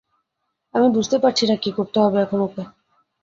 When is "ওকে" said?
2.41-2.63